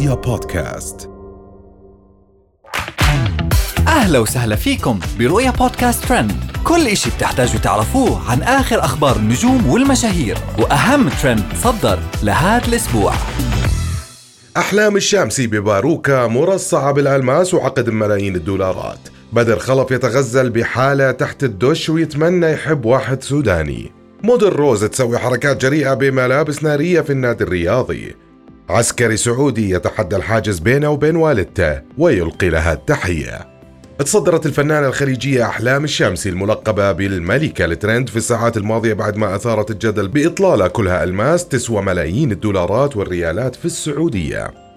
[0.00, 1.10] رؤيا بودكاست.
[3.88, 6.32] أهلا وسهلا فيكم برؤيا بودكاست ترند.
[6.64, 13.12] كل إشي بتحتاجوا تعرفوه عن آخر أخبار النجوم والمشاهير وأهم ترند صدر لهذا الأسبوع.
[14.56, 19.08] أحلام الشامسي بباروكا مرصعة بالألماس وعقد ملايين الدولارات.
[19.32, 23.92] بدر خلف يتغزل بحالة تحت الدش ويتمنى يحب واحد سوداني.
[24.22, 28.29] موديل روز تسوي حركات جريئة بملابس نارية في النادي الرياضي.
[28.70, 33.46] عسكري سعودي يتحدى الحاجز بينه وبين والدته ويلقي لها التحية.
[33.98, 40.08] تصدرت الفنانة الخليجية أحلام الشامسي الملقبة بالملكة الترند في الساعات الماضية بعد ما أثارت الجدل
[40.08, 44.69] بإطلالة كلها ألماس تسوى ملايين الدولارات والريالات في السعودية.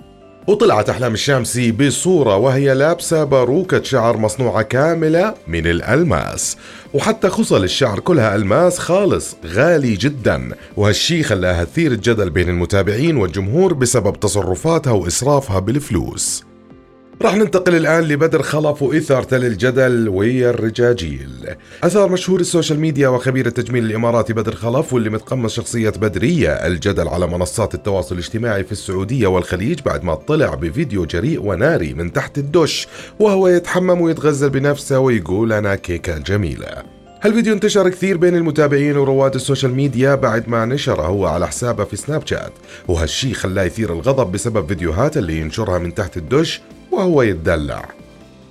[0.47, 6.57] وطلعت أحلام الشامسي بصورة وهي لابسة باروكة شعر مصنوعة كاملة من الألماس.
[6.93, 10.49] وحتى خصل الشعر كلها ألماس خالص غالي جدا.
[10.77, 16.43] وهالشي خلاها تثير الجدل بين المتابعين والجمهور بسبب تصرفاتها وإسرافها بالفلوس.
[17.21, 21.29] راح ننتقل الآن لبدر خلف وإثارته للجدل ويا الرجاجيل.
[21.83, 27.27] أثار مشهور السوشيال ميديا وخبير التجميل الإماراتي بدر خلف واللي متقمص شخصية بدرية الجدل على
[27.27, 32.87] منصات التواصل الاجتماعي في السعودية والخليج بعد ما طلع بفيديو جريء وناري من تحت الدش
[33.19, 36.83] وهو يتحمم ويتغزل بنفسه ويقول أنا كيكة جميلة
[37.21, 41.95] هالفيديو انتشر كثير بين المتابعين ورواد السوشيال ميديا بعد ما نشره هو على حسابه في
[41.95, 42.51] سناب شات.
[42.87, 46.61] وهالشي خلاه يثير الغضب بسبب فيديوهات اللي ينشرها من تحت الدش
[46.93, 47.89] وهو يتدلع.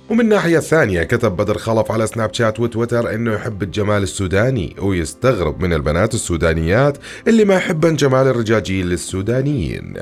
[0.09, 5.61] ومن الناحية الثانية كتب بدر خلف على سناب شات وتويتر إنه يحب الجمال السوداني ويستغرب
[5.61, 9.93] من البنات السودانيات اللي ما يحبن جمال الرجاجيل السودانيين.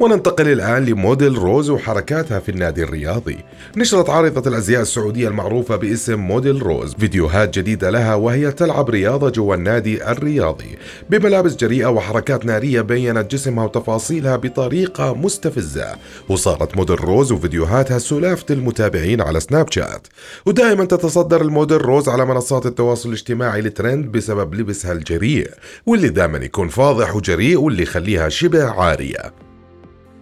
[0.00, 3.38] وننتقل الآن لموديل روز وحركاتها في النادي الرياضي.
[3.76, 9.54] نشرت عارضة الأزياء السعودية المعروفة باسم موديل روز فيديوهات جديدة لها وهي تلعب رياضة جوا
[9.54, 10.78] النادي الرياضي.
[11.10, 15.96] بملابس جريئة وحركات نارية بينت جسمها وتفاصيلها بطريقة مستفزة.
[16.28, 20.06] وصارت موديل روز وفيديوهاتها سالفة المتابعين على سناب شات.
[20.46, 25.50] ودائما تتصدر الموديل روز على منصات التواصل الاجتماعي الترند بسبب لبسها الجريء
[25.86, 29.51] واللي دائما يكون فاضح وجريء واللي يخليها شبه عارية.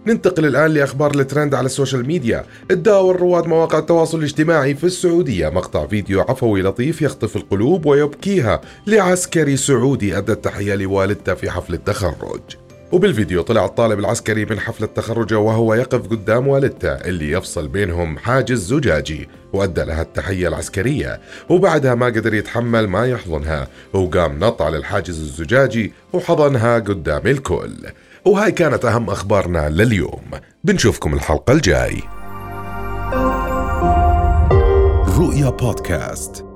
[0.07, 2.45] ننتقل الآن لأخبار الترند على السوشيال ميديا.
[2.69, 9.57] تداول رواد مواقع التواصل الاجتماعي في السعودية مقطع فيديو عفوي لطيف يخطف القلوب ويبكيها لعسكري
[9.57, 12.41] سعودي أدى التحية لوالدته في حفل التخرج.
[12.91, 18.59] وبالفيديو طلع الطالب العسكري من حفلة تخرجه وهو يقف قدام والدته اللي يفصل بينهم حاجز
[18.59, 21.21] زجاجي وأدى لها التحية العسكرية.
[21.49, 27.73] وبعدها ما قدر يتحمل ما يحضنها وقام نط على الحاجز الزجاجي وحضنها قدام الكل.
[28.25, 30.31] وهاي كانت أهم أخبارنا لليوم.
[30.63, 32.01] بنشوفكم الحلقة الجاي.
[35.17, 36.50] رؤيا بودكاست.